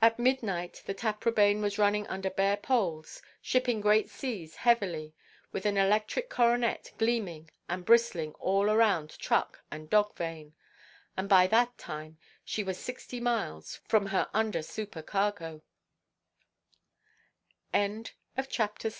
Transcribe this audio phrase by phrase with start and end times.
[0.00, 5.14] At midnight the Taprobane was running under bare poles, shipping great seas heavily,
[5.50, 10.54] with an electric coronet gleaming and bristling all around truck and dog–vane.
[11.16, 15.62] And by that time she was sixty miles from her under–supercargo.
[17.74, 18.96] CHAPTER VII.